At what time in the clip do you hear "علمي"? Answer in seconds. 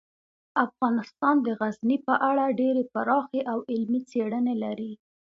3.71-4.01